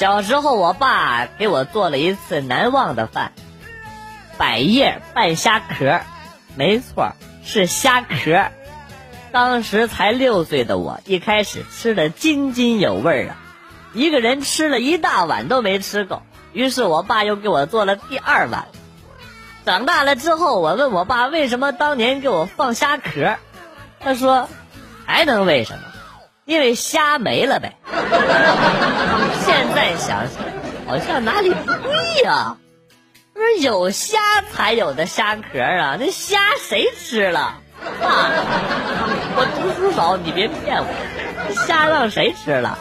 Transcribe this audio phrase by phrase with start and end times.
[0.00, 3.32] 小时候，我爸给我做了一次难忘的饭，
[4.38, 6.00] 百叶拌虾壳，
[6.56, 7.12] 没错，
[7.44, 8.46] 是虾壳。
[9.30, 13.36] 当时才六岁的我，一开始吃的津津有味啊，
[13.92, 16.22] 一个人吃了一大碗都没吃够。
[16.54, 18.68] 于是我爸又给我做了第二碗。
[19.66, 23.36] 长大了之后，我问我爸为什么当年给我放虾壳，
[24.00, 24.48] 他说
[25.04, 25.80] ：“还能为什么？
[26.44, 27.76] 因为虾没了呗。
[29.44, 30.30] ”现在想想，
[30.86, 32.56] 好像哪里不对呀？
[33.32, 34.18] 不是有虾
[34.52, 35.96] 才有的虾壳啊？
[35.98, 37.54] 那虾谁吃了？
[38.00, 38.28] 爸，
[39.36, 40.86] 我读书少，你别骗我。
[41.66, 42.78] 虾让谁吃了？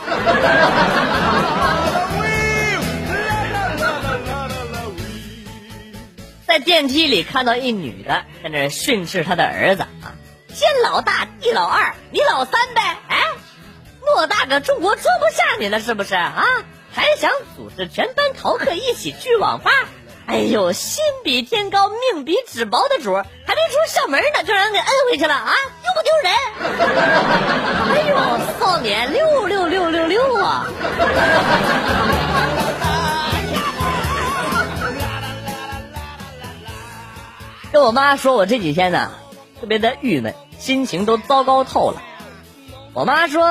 [6.46, 10.12] 在电梯里看到一女的在那训斥她的儿子啊，
[10.50, 12.82] 先老大，地老二，你老三呗？
[13.08, 13.22] 哎，
[14.18, 16.46] 偌大个中国装不下你了是不是啊？
[16.92, 19.72] 还想组织全班逃课一起去网吧？
[20.26, 26.32] 哎呦，心比天高，命比纸薄的主，还没出校门呢，就让人给摁回去了啊，丢不丢人？
[27.94, 28.16] 哎呦，
[28.60, 30.68] 少年六六六六六啊！
[37.72, 39.12] 跟我妈说，我这几天呢，
[39.60, 42.02] 特别的郁闷，心情都糟糕透了。
[42.94, 43.48] 我妈说，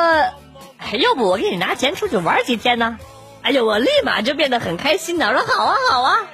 [0.97, 2.99] 要不我给你拿钱出去玩几天呢？
[3.43, 6.27] 哎呦，我立马就变得很开心的，我说好啊，好啊，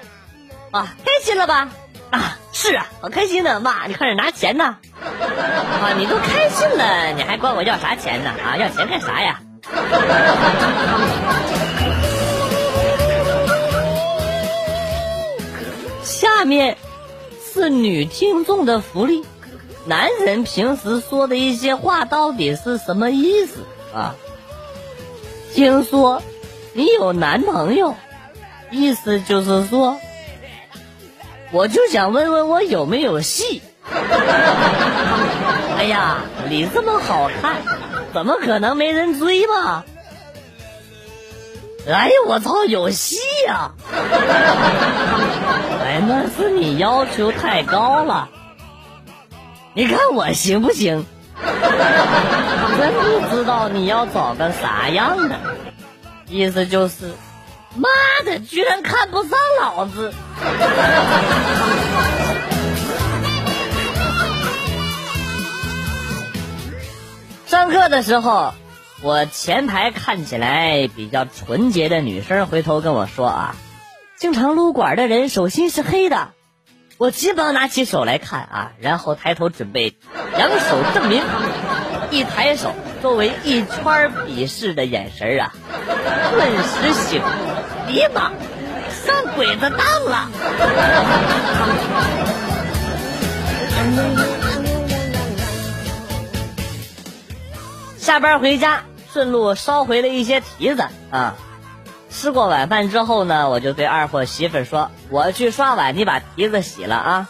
[0.70, 1.68] 啊，开心了吧？
[2.10, 4.76] 啊，是啊，好开心的，妈，你快点拿钱呢。
[5.00, 8.30] 啊，你都开心了，你还管我要啥钱呢？
[8.44, 9.40] 啊，要钱干啥呀？
[16.02, 16.76] 下面。
[17.56, 19.24] 是女听众的福利，
[19.86, 23.60] 男人平时说的一些话到底是什么意思
[23.94, 24.16] 啊？
[25.54, 26.20] 听说
[26.72, 27.94] 你有男朋友，
[28.72, 30.00] 意思就是说，
[31.52, 33.62] 我就想问问我有没有戏。
[35.78, 37.62] 哎呀，你这么好看，
[38.12, 39.84] 怎么可能没人追嘛？
[41.88, 43.70] 哎呦，我操，有戏呀！
[45.84, 48.28] 哎，那是你要求太高了。
[49.74, 51.06] 你看我行不行？
[52.78, 55.38] 真不知道你要找个啥样的，
[56.28, 57.12] 意思就是，
[57.76, 57.88] 妈
[58.24, 60.12] 的，居然看不上老子。
[67.46, 68.54] 上课的时候。
[69.02, 73.54] 我前排看起来比较纯洁的女生回头跟我说啊，
[74.16, 76.30] 经常撸管的人手心是黑的。
[76.96, 79.96] 我急忙拿起手来看啊，然后抬头准备
[80.38, 81.22] 扬手证明。
[82.10, 82.72] 一抬手，
[83.02, 85.52] 周围一圈鄙视的眼神啊，
[86.30, 87.22] 顿时醒，
[87.88, 88.30] 尼玛，
[88.90, 90.28] 上鬼子当了。
[97.98, 98.82] 下班回家。
[99.12, 101.36] 顺路捎回了一些提子啊！
[102.14, 107.28] 吃过晚饭之后呢，我就对二货媳妇说：“我去刷碗，你把蹄子洗了啊。”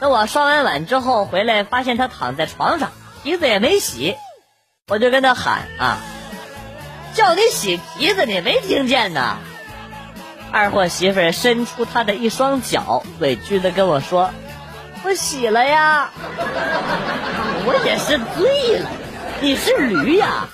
[0.00, 2.90] 等我刷完碗之后回来，发现他躺在床上，
[3.22, 4.16] 蹄子也没洗，
[4.88, 5.98] 我就跟他喊啊
[7.14, 9.36] ：“叫你洗蹄子，你没听见呢？”
[10.50, 14.30] 二货媳妇伸出她的一双脚，委屈的跟我说
[15.04, 16.10] ：“我洗了呀，
[17.66, 18.88] 我也是醉了。”
[19.40, 20.48] 你是驴呀？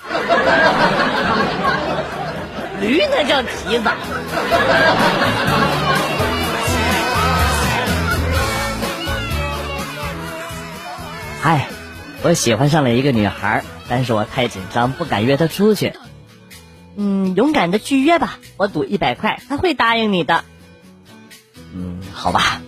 [2.87, 3.89] 驴那叫蹄子。
[11.43, 11.67] 哎，
[12.23, 15.93] 我喜欢上了一个女孩，但是我太紧张，不敢约她出去。
[16.95, 20.43] 嗯，勇敢的去约吧，我赌一百块，她会答应你的。
[21.73, 22.61] 嗯，好吧，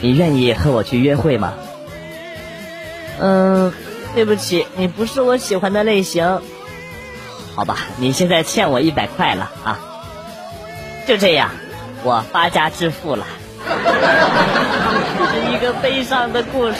[0.00, 1.54] 你愿意和我去约会吗？
[3.20, 3.72] 嗯。
[4.14, 6.40] 对不起，你不是我喜欢的类型。
[7.54, 9.78] 好吧，你现在欠我一百块了啊！
[11.06, 11.50] 就这样，
[12.02, 13.24] 我发家致富了。
[13.66, 16.76] 这是一个悲伤的故事。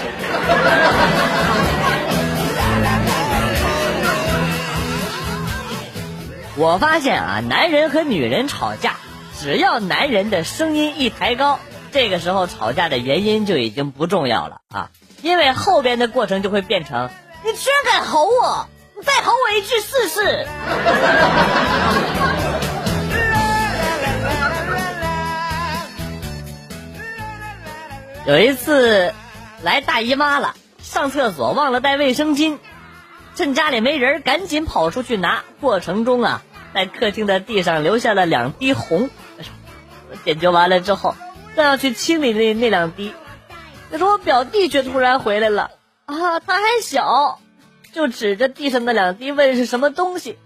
[6.57, 8.97] 我发现啊，男人和女人吵架，
[9.39, 11.61] 只要男人的声音一抬高，
[11.93, 14.91] 这个时候吵架的原因就已经不重要了啊，
[15.23, 17.11] 因为后边的过程就会变成。
[17.45, 18.69] 你居然敢吼我！
[18.97, 20.47] 你再吼我一句试试。
[28.27, 29.13] 有一次
[29.63, 32.59] 来大姨妈了，上厕所忘了带卫生巾，
[33.35, 35.43] 趁家里没人，赶紧跑出去拿。
[35.61, 36.43] 过程中啊，
[36.73, 39.11] 在客厅的地上留下了两滴红。
[40.25, 41.17] 解决完了之后，
[41.57, 43.13] 正要去清理那那两滴，
[43.91, 45.73] 可是我表弟却突然回来了
[46.07, 46.39] 啊！
[46.39, 47.41] 他还小，
[47.95, 50.37] 就指着地上的两滴问是什么东西。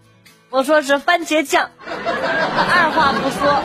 [0.50, 3.62] 我说是番茄酱，他二话不说，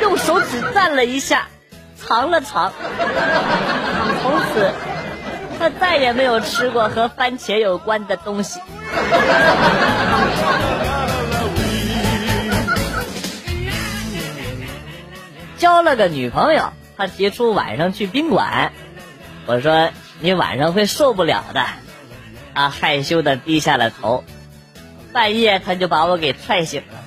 [0.00, 1.48] 用手指蘸了一下，
[2.00, 2.72] 尝了尝，
[4.22, 4.70] 从此
[5.58, 8.60] 他再也没有吃过和番茄有关的东西。
[15.58, 18.72] 交了个女朋友，他提出晚上去宾馆，
[19.46, 19.90] 我说
[20.20, 21.64] 你晚上会受不了的，
[22.54, 24.24] 他害羞的低下了头。
[25.12, 26.98] 半夜他就把我给踹醒了，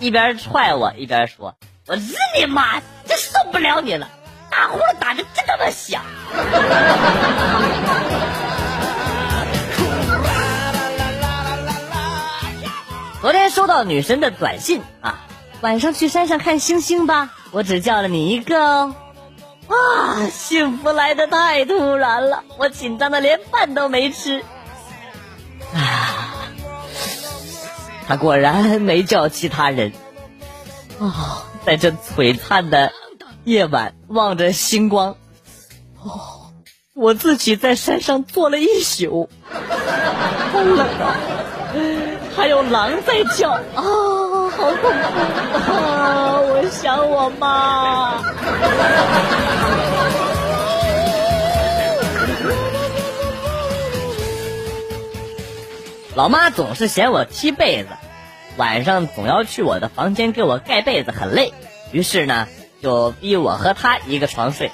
[0.00, 1.54] 一边踹我一边说
[1.88, 4.08] ：“我日你妈，真受不了你了，
[4.50, 6.02] 打呼噜打的真他妈响。
[13.22, 15.24] ”昨天收到女神的短信啊，
[15.62, 18.94] 晚上去山上看星星吧，我只叫了你一个哦。
[19.66, 24.44] 啊，幸福来的太突然了，我紧张的连饭都没吃。
[28.06, 29.92] 他果然没叫其他人。
[31.00, 32.92] 啊，在这璀璨的
[33.44, 35.16] 夜晚，望着星光，
[36.02, 36.52] 哦，
[36.94, 39.28] 我自己在山上坐了一宿，
[40.52, 40.86] 太冷了！
[42.36, 44.88] 还有狼在叫啊，好恐怖
[45.72, 46.38] 啊！
[46.40, 48.22] 我想我妈。
[56.14, 57.88] 老妈总是嫌我踢被子，
[58.56, 61.52] 晚上总要去我的房间给我盖被子，很累。
[61.90, 62.46] 于是呢，
[62.80, 64.70] 就逼我和她一个床睡。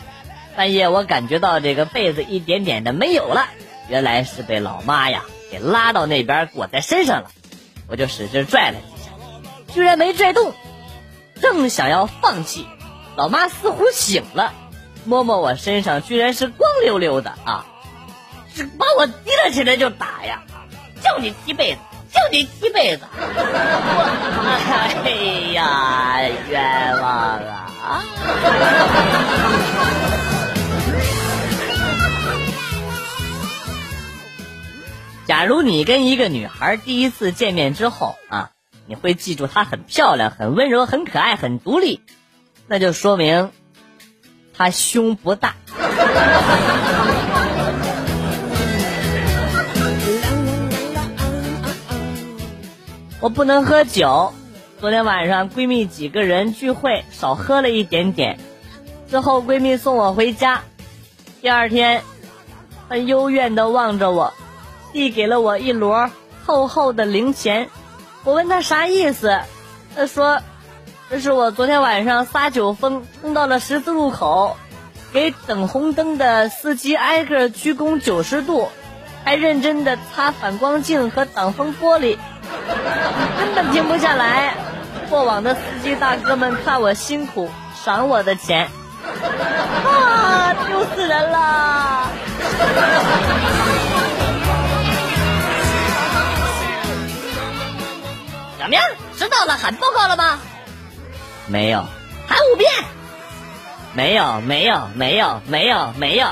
[0.55, 3.47] 半夜我感觉到这个被子一点点的没有了，
[3.89, 7.31] 原来是被老妈呀给拉到那边裹在身上了。
[7.89, 9.11] 我就使劲拽了几下，
[9.73, 10.53] 居然没拽动。
[11.41, 12.67] 正想要放弃，
[13.17, 14.53] 老妈似乎醒了，
[15.07, 17.65] 摸摸我身上，居然是光溜溜的啊！
[18.55, 19.13] 是把我提
[19.43, 20.43] 了起来就打呀！
[21.03, 21.81] 就你踢被子，
[22.13, 23.05] 就你踢被子！
[25.05, 25.11] 哎
[25.53, 27.11] 呀，冤枉
[27.83, 28.05] 啊！
[35.27, 38.51] 假如你跟一个女孩第一次见面之后啊，
[38.87, 42.01] 你会记住她很漂亮、很温柔、很可爱、很独立，
[42.67, 43.53] 那就说明
[44.57, 45.55] 她胸不大。
[53.21, 54.33] 我不能喝酒。
[54.81, 58.39] 昨天晚上闺蜜几个人聚会，少喝了一点点。
[59.11, 60.63] 之后闺蜜送我回家，
[61.43, 62.03] 第二天，
[62.89, 64.33] 她幽怨的望着我，
[64.95, 66.11] 递给了我一摞
[66.47, 67.69] 厚厚的零钱。
[68.25, 69.39] 我问她啥意思，
[69.95, 70.41] 她说
[71.11, 74.57] ：“这是我昨天晚上撒酒疯冲到了十字路口，
[75.13, 78.71] 给等红灯的司机挨个鞠躬九十度，
[79.25, 82.17] 还认真的擦反光镜和挡风玻璃。”
[83.39, 84.55] 根本停不下来。
[85.09, 87.51] 过往的司机大哥们看我辛苦，
[87.85, 88.69] 赏我的钱，
[89.85, 92.07] 啊，丢死人了！
[98.59, 98.79] 小明，
[99.17, 100.39] 知道了，喊报告了吗？
[101.49, 101.85] 没有，
[102.29, 102.71] 喊五遍。
[103.95, 106.29] 没有，没有，没有，没有，没有。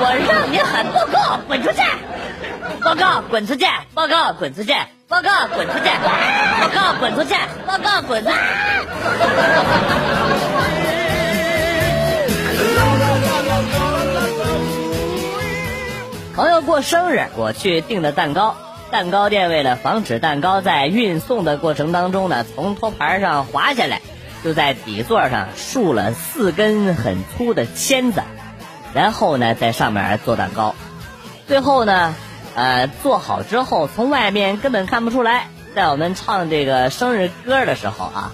[0.00, 1.82] 我让你喊报告，滚出去！
[2.80, 3.66] 报告，滚出去！
[3.94, 4.72] 报告，滚出去！
[5.08, 5.84] 报告，滚出去！
[6.60, 7.34] 报告，滚出去！
[7.66, 8.36] 报告，滚出去！
[16.34, 18.56] 朋友过生日，我去订的蛋糕。
[18.90, 24.00] 蛋糕店为了防止蛋糕在运送的过程当中呢，从托盘上滑下来，
[24.42, 28.22] 就在底座上竖了四根很粗的签子，
[28.94, 30.74] 然后呢，在上面做蛋糕。
[31.46, 32.14] 最后呢。
[32.54, 35.48] 呃，做好之后，从外面根本看不出来。
[35.74, 38.32] 在我们唱这个生日歌的时候啊，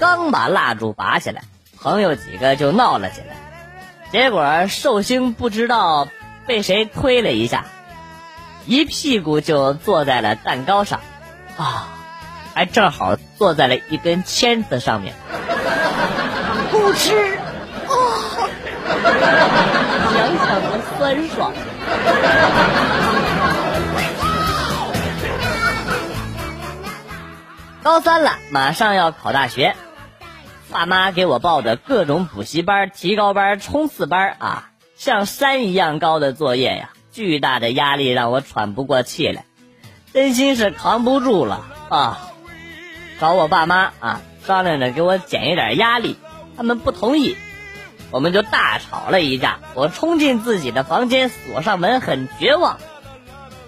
[0.00, 1.42] 刚把蜡烛拔起来，
[1.80, 3.36] 朋友几个就闹了起来。
[4.10, 6.08] 结果寿星不知道
[6.46, 7.64] 被谁推了一下，
[8.66, 10.98] 一屁股就坐在了蛋糕上，
[11.56, 11.90] 啊，
[12.54, 15.14] 还正好坐在了一根签子上面，
[16.72, 17.14] 不吃，
[17.86, 17.94] 啊，
[20.12, 21.52] 想想都酸爽。
[27.82, 29.74] 高三了，马上要考大学，
[30.70, 39.46] 爸妈给我报的各种补习班、提高班、冲刺班啊，像山一样高的作业呀，巨大的压力让我喘不过气来，
[40.12, 42.30] 真心是扛不住了啊！
[43.18, 46.18] 找我爸妈啊，商量着给我减一点压力，
[46.58, 47.34] 他们不同意，
[48.10, 49.58] 我们就大吵了一架。
[49.72, 52.78] 我冲进自己的房间，锁上门，很绝望，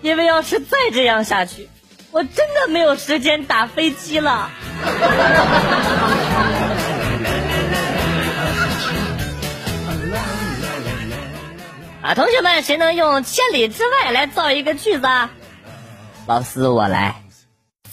[0.02, 1.70] 因为要是再这样下去，
[2.12, 4.50] 我真的没有时间打飞机了。
[12.02, 15.30] 啊，同学们，谁能用“千里之外”来造一个句子啊？
[16.26, 17.22] 老师，我来。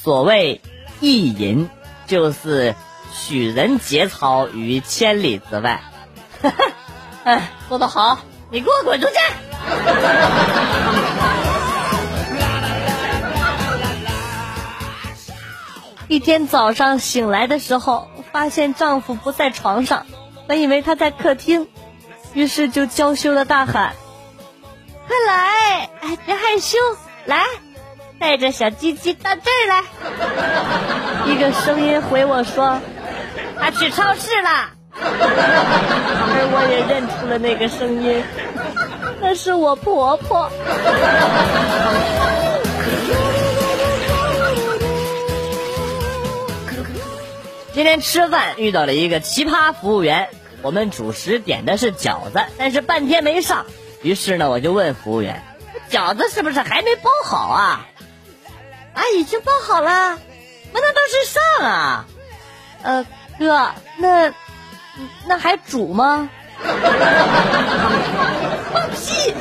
[0.03, 0.61] 所谓
[0.99, 1.69] 意淫，
[2.05, 2.75] 就是
[3.13, 5.81] 许人节操于千里之外。
[7.23, 8.19] 哎，说得好，
[8.51, 9.13] 你给我滚出去！
[16.09, 20.07] 一天早上醒来的时候，发现丈夫不在床上，
[20.47, 21.67] 本以为他在客厅。
[22.33, 23.93] 于是就娇羞的大喊
[25.07, 26.79] ：“快来，哎，别害羞，
[27.25, 27.43] 来，
[28.19, 29.83] 带着小鸡鸡到这儿来。”
[31.31, 32.81] 一个声音回我说
[33.61, 34.69] ：“他去超市了。”
[35.01, 38.23] 而我也认出了那个声音，
[39.21, 40.49] 那是我婆婆。
[47.73, 50.29] 今天吃饭遇到了一个奇葩服务员。
[50.61, 53.65] 我们主食点的是饺子，但是半天没上。
[54.01, 55.41] 于是呢，我就问服务员
[55.89, 57.87] ：“饺子是不是还没包好啊
[58.93, 60.19] ？”“啊，已经包好了。
[60.73, 62.05] ”“那那倒是上啊。
[62.83, 63.05] ”“呃，
[63.37, 64.33] 哥，那
[65.27, 66.29] 那还煮吗
[68.73, 69.33] ？”“放屁！”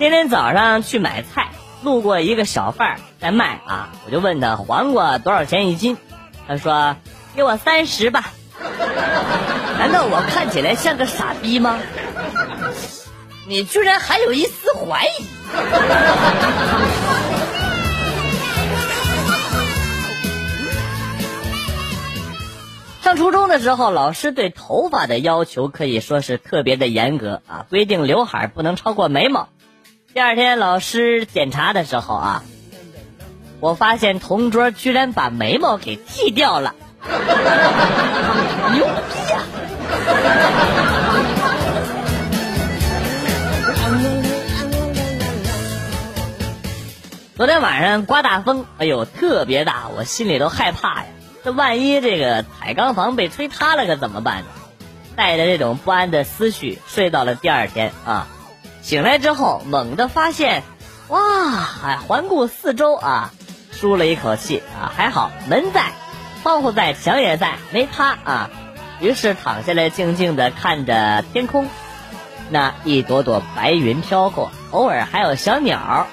[0.00, 1.50] 今天早上去买菜。
[1.82, 5.98] 路过一个小贩在卖啊，我就问他黄瓜多少钱一斤，
[6.48, 6.96] 他说
[7.36, 8.32] 给我三十吧。
[9.78, 11.78] 难道我看起来像个傻逼吗？
[13.46, 15.10] 你居然还有一丝怀疑。
[23.02, 29.50] 上初中的时候，老师对头发的要求可以说是特别的严格啊，规定刘海不能超过眉毛。
[30.12, 32.42] 第二天老师检查的时候啊，
[33.60, 36.74] 我发现同桌居然把眉毛给剃掉了，
[38.72, 39.42] 牛逼啊！
[47.36, 51.06] 昨天晚上刮大风，哎呦，特别大，我心里都害怕呀。
[51.44, 54.46] 这万一这个彩钢房被吹塌了，可怎么办呢？
[55.14, 58.26] 带着这种不安的思绪睡到了第二天啊。
[58.82, 60.62] 醒来之后，猛地发现，
[61.08, 61.20] 哇！
[61.84, 63.30] 哎，环顾四周啊，
[63.72, 65.92] 舒了一口气啊，还好门在，
[66.42, 68.50] 窗户在，墙也在，没塌啊。
[69.00, 71.68] 于是躺下来，静静的看着天空，
[72.48, 76.06] 那一朵朵白云飘过，偶尔还有小鸟。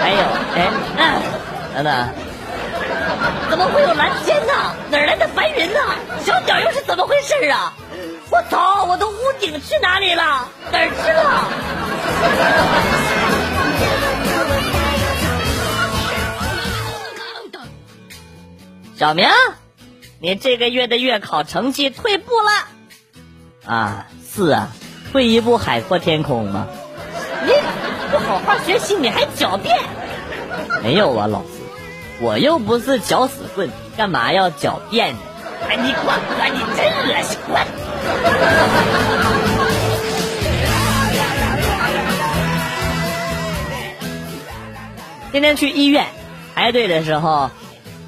[0.00, 0.18] 还有，
[0.56, 1.22] 哎，
[1.74, 2.08] 等等，
[3.50, 4.52] 怎么会有蓝天呢？
[4.90, 5.78] 哪来的白云呢？
[6.24, 7.74] 小鸟又是怎么回事啊？
[8.30, 8.84] 我操！
[8.84, 10.48] 我的屋顶去哪里了？
[10.72, 11.44] 哪儿去了？
[18.96, 19.28] 小明，
[20.20, 22.50] 你这个月的月考成绩退步了。
[23.66, 24.68] 啊，是啊，
[25.12, 26.66] 退一步海阔天空嘛。
[27.44, 27.52] 你
[28.10, 29.76] 不好好学习，你还狡辩？
[30.82, 31.48] 没有啊，老师，
[32.20, 35.18] 我又不是搅屎棍，干嘛要狡辩呢？
[35.68, 36.04] 哎，你滚
[36.36, 37.83] 滚，你真恶心，滚！
[45.32, 46.06] 今天去医院
[46.54, 47.50] 排队的时候，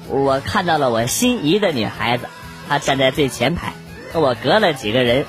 [0.07, 2.29] 我看到了我心仪的女孩子，
[2.69, 3.73] 她站在最前排，
[4.13, 5.25] 和我隔了几个人。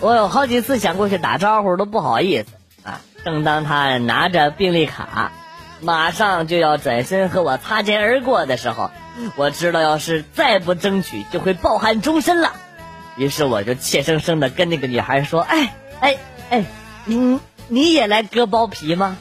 [0.00, 2.46] 我有好几次想过去打招呼，都不好意思
[2.84, 3.02] 啊。
[3.22, 5.30] 正当她拿着病历卡，
[5.82, 8.90] 马上就要转身和我擦肩而过的时候，
[9.36, 12.54] 我知道要是再不争取，就会抱憾终身了。
[13.16, 16.16] 于是我就怯生生的跟那个女孩说：“哎哎
[16.50, 16.64] 哎，
[17.04, 17.38] 你
[17.68, 19.16] 你也来割包皮吗？”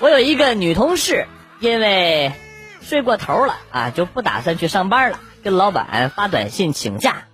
[0.00, 1.26] 我有一个女同事，
[1.58, 2.32] 因为
[2.80, 7.24] 睡过头了啊，就不打算去上班了，跟老板发短信请假，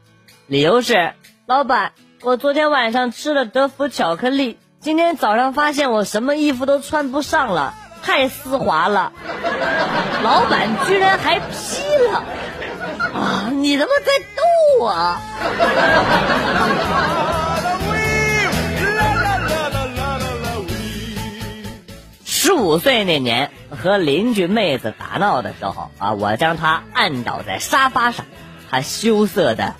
[0.46, 1.12] 理由是：
[1.46, 7.74] 老板，我昨天晚上吃了德芙巧克力，今天早上发现我什么衣服都穿不上了。
[8.04, 9.12] 太丝滑了，
[10.22, 12.22] 老板居然还批了
[13.14, 13.50] 啊！
[13.50, 14.42] 你他妈在逗
[14.80, 15.16] 我！
[22.26, 28.26] 十五岁那年和邻居妹子打闹的时候啊，我将她按倒在沙发上，
[28.70, 29.74] 她羞涩的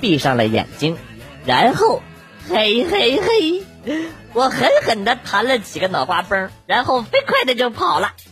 [0.00, 0.96] 闭上了眼睛，
[1.44, 2.02] 然后，
[2.48, 3.62] 嘿嘿嘿，
[4.34, 8.12] 我狠狠的弹了几个脑花崩，然后飞快的就跑了。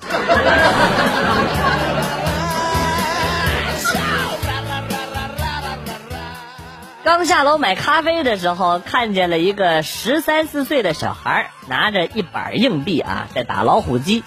[7.05, 14.25] 刚下楼买咖啡的时候，看见了一个十三四岁的小孩拿着一板硬币啊，在打老虎机，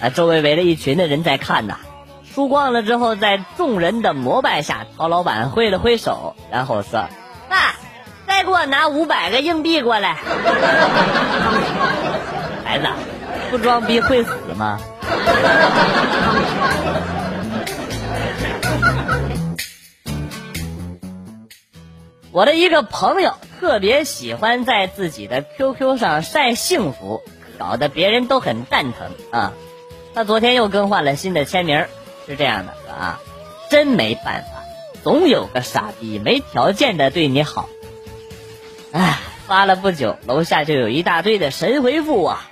[0.00, 1.78] 啊，周围围了一群的人在看呐。
[2.24, 7.08] 输光了之后，在众人的膜拜下，陶老板挥了挥手，然后说
[7.48, 7.76] ：“爸，
[8.46, 10.14] 给我拿五百个硬币过来。
[12.64, 12.86] ”孩子，
[13.50, 14.78] 不装逼会死吗？
[22.30, 27.22] 我的一个朋友特别喜欢在自己的 QQ 上晒幸福，
[27.58, 29.52] 搞得别人都很蛋疼啊。
[30.14, 31.86] 他昨天又更换了新的签名，
[32.26, 33.20] 是这样的啊，
[33.70, 34.62] 真没办法，
[35.02, 37.68] 总有个傻逼没条件的对你好。
[38.96, 42.46] 哎， 发了不久，楼下就有一大堆的神回复啊，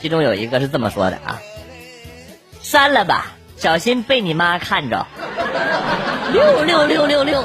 [0.00, 1.40] 其中有一个是这么说的啊：
[2.62, 5.06] 删了吧，小心被你妈看着。
[6.32, 7.44] 六六六六六。